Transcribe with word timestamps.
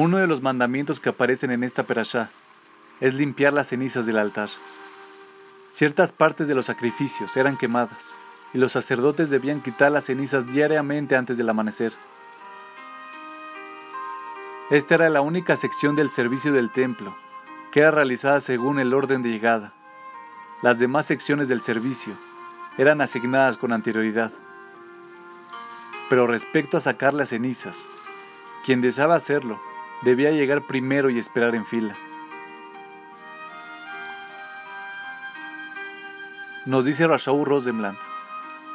Uno 0.00 0.18
de 0.18 0.28
los 0.28 0.42
mandamientos 0.42 1.00
que 1.00 1.08
aparecen 1.08 1.50
en 1.50 1.64
esta 1.64 1.82
perashá 1.82 2.30
es 3.00 3.14
limpiar 3.14 3.52
las 3.52 3.66
cenizas 3.66 4.06
del 4.06 4.18
altar. 4.18 4.48
Ciertas 5.70 6.12
partes 6.12 6.46
de 6.46 6.54
los 6.54 6.66
sacrificios 6.66 7.36
eran 7.36 7.56
quemadas 7.56 8.14
y 8.54 8.58
los 8.58 8.70
sacerdotes 8.70 9.28
debían 9.28 9.60
quitar 9.60 9.90
las 9.90 10.04
cenizas 10.04 10.46
diariamente 10.46 11.16
antes 11.16 11.36
del 11.36 11.48
amanecer. 11.48 11.94
Esta 14.70 14.94
era 14.94 15.08
la 15.08 15.20
única 15.20 15.56
sección 15.56 15.96
del 15.96 16.12
servicio 16.12 16.52
del 16.52 16.70
templo 16.70 17.16
que 17.72 17.80
era 17.80 17.90
realizada 17.90 18.38
según 18.38 18.78
el 18.78 18.94
orden 18.94 19.22
de 19.22 19.30
llegada. 19.30 19.72
Las 20.62 20.78
demás 20.78 21.06
secciones 21.06 21.48
del 21.48 21.60
servicio 21.60 22.14
eran 22.76 23.00
asignadas 23.00 23.58
con 23.58 23.72
anterioridad. 23.72 24.30
Pero 26.08 26.28
respecto 26.28 26.76
a 26.76 26.80
sacar 26.80 27.14
las 27.14 27.30
cenizas, 27.30 27.88
quien 28.64 28.80
deseaba 28.80 29.16
hacerlo 29.16 29.58
debía 30.02 30.30
llegar 30.30 30.62
primero 30.62 31.10
y 31.10 31.18
esperar 31.18 31.54
en 31.54 31.66
fila. 31.66 31.96
Nos 36.66 36.84
dice 36.84 37.06
Rashaú 37.06 37.44
Rosenblatt, 37.44 37.96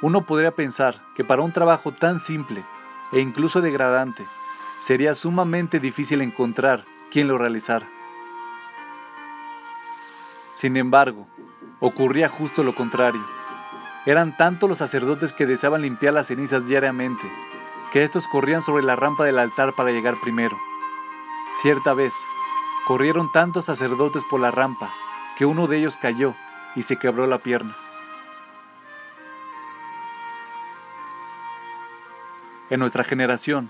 uno 0.00 0.22
podría 0.22 0.50
pensar 0.50 1.00
que 1.14 1.24
para 1.24 1.42
un 1.42 1.52
trabajo 1.52 1.92
tan 1.92 2.18
simple 2.18 2.64
e 3.12 3.20
incluso 3.20 3.60
degradante, 3.60 4.24
sería 4.78 5.14
sumamente 5.14 5.78
difícil 5.78 6.22
encontrar 6.22 6.84
quien 7.10 7.28
lo 7.28 7.38
realizara. 7.38 7.86
Sin 10.54 10.76
embargo, 10.76 11.26
ocurría 11.80 12.28
justo 12.28 12.64
lo 12.64 12.74
contrario. 12.74 13.24
Eran 14.06 14.36
tantos 14.36 14.68
los 14.68 14.78
sacerdotes 14.78 15.32
que 15.32 15.46
deseaban 15.46 15.82
limpiar 15.82 16.14
las 16.14 16.26
cenizas 16.26 16.66
diariamente, 16.66 17.30
que 17.92 18.02
estos 18.02 18.26
corrían 18.26 18.62
sobre 18.62 18.82
la 18.82 18.96
rampa 18.96 19.24
del 19.24 19.38
altar 19.38 19.74
para 19.74 19.92
llegar 19.92 20.16
primero. 20.20 20.56
Cierta 21.60 21.92
vez, 21.92 22.14
corrieron 22.86 23.30
tantos 23.30 23.66
sacerdotes 23.66 24.24
por 24.24 24.40
la 24.40 24.50
rampa, 24.50 24.90
que 25.36 25.44
uno 25.44 25.66
de 25.66 25.78
ellos 25.78 25.96
cayó 25.96 26.34
y 26.74 26.82
se 26.82 26.98
quebró 26.98 27.26
la 27.26 27.38
pierna. 27.38 27.76
En 32.70 32.80
nuestra 32.80 33.04
generación, 33.04 33.68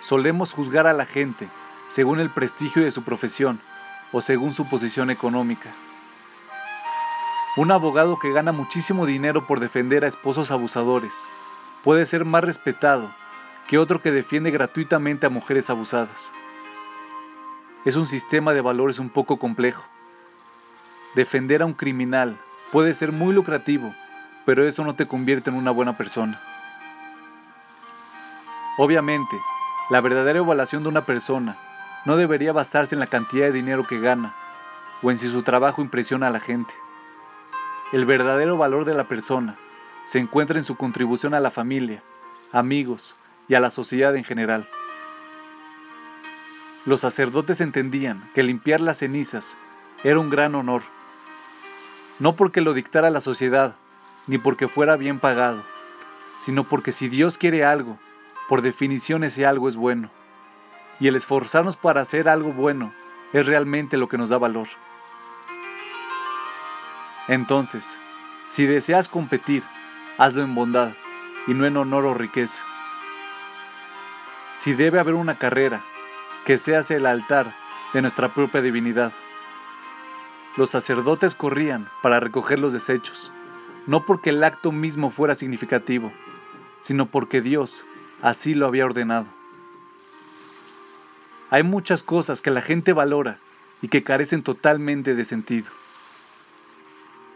solemos 0.00 0.52
juzgar 0.52 0.88
a 0.88 0.92
la 0.92 1.06
gente 1.06 1.48
según 1.86 2.18
el 2.18 2.30
prestigio 2.30 2.82
de 2.82 2.90
su 2.90 3.04
profesión 3.04 3.60
o 4.12 4.20
según 4.20 4.50
su 4.50 4.68
posición 4.68 5.10
económica. 5.10 5.70
Un 7.56 7.70
abogado 7.70 8.18
que 8.18 8.32
gana 8.32 8.52
muchísimo 8.52 9.06
dinero 9.06 9.46
por 9.46 9.60
defender 9.60 10.04
a 10.04 10.08
esposos 10.08 10.50
abusadores 10.50 11.24
puede 11.84 12.06
ser 12.06 12.24
más 12.24 12.42
respetado 12.42 13.10
que 13.68 13.78
otro 13.78 14.02
que 14.02 14.10
defiende 14.10 14.50
gratuitamente 14.50 15.26
a 15.26 15.30
mujeres 15.30 15.70
abusadas. 15.70 16.32
Es 17.84 17.96
un 17.96 18.04
sistema 18.04 18.52
de 18.52 18.60
valores 18.60 18.98
un 18.98 19.08
poco 19.08 19.38
complejo. 19.38 19.84
Defender 21.14 21.62
a 21.62 21.66
un 21.66 21.72
criminal 21.72 22.36
puede 22.72 22.92
ser 22.92 23.10
muy 23.10 23.34
lucrativo, 23.34 23.94
pero 24.44 24.66
eso 24.66 24.84
no 24.84 24.94
te 24.94 25.06
convierte 25.06 25.48
en 25.48 25.56
una 25.56 25.70
buena 25.70 25.96
persona. 25.96 26.38
Obviamente, 28.76 29.34
la 29.88 30.02
verdadera 30.02 30.40
evaluación 30.40 30.82
de 30.82 30.90
una 30.90 31.06
persona 31.06 31.56
no 32.04 32.16
debería 32.16 32.52
basarse 32.52 32.94
en 32.94 33.00
la 33.00 33.06
cantidad 33.06 33.46
de 33.46 33.52
dinero 33.52 33.86
que 33.86 33.98
gana 33.98 34.34
o 35.02 35.10
en 35.10 35.16
si 35.16 35.30
su 35.30 35.42
trabajo 35.42 35.80
impresiona 35.80 36.26
a 36.26 36.30
la 36.30 36.40
gente. 36.40 36.74
El 37.92 38.04
verdadero 38.04 38.58
valor 38.58 38.84
de 38.84 38.94
la 38.94 39.04
persona 39.04 39.56
se 40.04 40.18
encuentra 40.18 40.58
en 40.58 40.64
su 40.64 40.76
contribución 40.76 41.32
a 41.32 41.40
la 41.40 41.50
familia, 41.50 42.02
amigos 42.52 43.16
y 43.48 43.54
a 43.54 43.60
la 43.60 43.70
sociedad 43.70 44.14
en 44.16 44.24
general. 44.24 44.68
Los 46.86 47.02
sacerdotes 47.02 47.60
entendían 47.60 48.30
que 48.34 48.42
limpiar 48.42 48.80
las 48.80 48.98
cenizas 48.98 49.56
era 50.02 50.18
un 50.18 50.30
gran 50.30 50.54
honor, 50.54 50.82
no 52.18 52.36
porque 52.36 52.62
lo 52.62 52.72
dictara 52.72 53.10
la 53.10 53.20
sociedad, 53.20 53.76
ni 54.26 54.38
porque 54.38 54.66
fuera 54.66 54.96
bien 54.96 55.18
pagado, 55.18 55.62
sino 56.38 56.64
porque 56.64 56.90
si 56.90 57.08
Dios 57.08 57.36
quiere 57.36 57.66
algo, 57.66 57.98
por 58.48 58.62
definición 58.62 59.24
ese 59.24 59.44
algo 59.44 59.68
es 59.68 59.76
bueno. 59.76 60.10
Y 61.00 61.08
el 61.08 61.16
esforzarnos 61.16 61.76
para 61.76 62.00
hacer 62.00 62.28
algo 62.28 62.52
bueno 62.52 62.92
es 63.34 63.46
realmente 63.46 63.98
lo 63.98 64.08
que 64.08 64.18
nos 64.18 64.30
da 64.30 64.38
valor. 64.38 64.68
Entonces, 67.28 68.00
si 68.48 68.64
deseas 68.64 69.08
competir, 69.08 69.62
hazlo 70.16 70.42
en 70.42 70.54
bondad 70.54 70.92
y 71.46 71.52
no 71.52 71.66
en 71.66 71.76
honor 71.76 72.06
o 72.06 72.14
riqueza. 72.14 72.64
Si 74.52 74.72
debe 74.72 74.98
haber 74.98 75.14
una 75.14 75.36
carrera, 75.36 75.84
que 76.44 76.58
sea 76.58 76.80
el 76.90 77.06
altar 77.06 77.54
de 77.92 78.02
nuestra 78.02 78.34
propia 78.34 78.62
divinidad. 78.62 79.12
Los 80.56 80.70
sacerdotes 80.70 81.34
corrían 81.34 81.88
para 82.02 82.20
recoger 82.20 82.58
los 82.58 82.72
desechos, 82.72 83.32
no 83.86 84.04
porque 84.04 84.30
el 84.30 84.42
acto 84.44 84.72
mismo 84.72 85.10
fuera 85.10 85.34
significativo, 85.34 86.12
sino 86.80 87.06
porque 87.06 87.40
Dios 87.40 87.84
Así 88.22 88.52
lo 88.52 88.66
había 88.66 88.84
ordenado. 88.84 89.26
Hay 91.48 91.62
muchas 91.62 92.02
cosas 92.02 92.42
que 92.42 92.50
la 92.50 92.60
gente 92.60 92.92
valora 92.92 93.38
y 93.82 93.88
que 93.88 94.02
carecen 94.02 94.42
totalmente 94.42 95.14
de 95.14 95.24
sentido. 95.24 95.70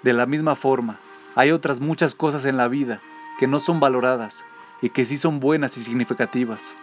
De 0.02 0.12
la 0.12 0.26
misma 0.26 0.56
forma, 0.56 0.98
hay 1.34 1.52
otras 1.52 1.80
muchas 1.80 2.14
cosas 2.14 2.44
en 2.44 2.58
la 2.58 2.68
vida 2.68 3.00
que 3.38 3.46
no 3.46 3.60
son 3.60 3.80
valoradas 3.80 4.44
y 4.82 4.90
que 4.90 5.06
sí 5.06 5.16
son 5.16 5.40
buenas 5.40 5.78
y 5.78 5.80
significativas. 5.80 6.76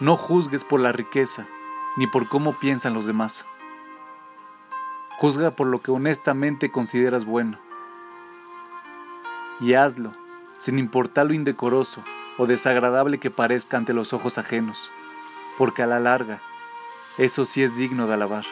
No 0.00 0.16
juzgues 0.16 0.64
por 0.64 0.80
la 0.80 0.92
riqueza 0.92 1.46
ni 1.96 2.06
por 2.06 2.26
cómo 2.26 2.54
piensan 2.54 2.94
los 2.94 3.04
demás. 3.04 3.44
Juzga 5.18 5.50
por 5.50 5.66
lo 5.66 5.82
que 5.82 5.90
honestamente 5.90 6.70
consideras 6.70 7.26
bueno. 7.26 7.58
Y 9.60 9.74
hazlo 9.74 10.12
sin 10.56 10.78
importar 10.78 11.26
lo 11.26 11.34
indecoroso 11.34 12.02
o 12.38 12.46
desagradable 12.46 13.18
que 13.18 13.30
parezca 13.30 13.76
ante 13.76 13.92
los 13.92 14.14
ojos 14.14 14.38
ajenos, 14.38 14.90
porque 15.58 15.82
a 15.82 15.86
la 15.86 16.00
larga, 16.00 16.40
eso 17.18 17.44
sí 17.44 17.62
es 17.62 17.76
digno 17.76 18.06
de 18.06 18.14
alabar. 18.14 18.44